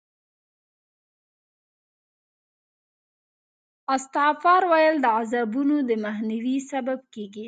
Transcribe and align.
استغفار 3.95 4.61
ویل 4.71 4.95
د 5.01 5.05
عذابونو 5.17 5.75
د 5.89 5.91
مخنیوي 6.05 6.57
سبب 6.71 6.99
کېږي. 7.13 7.39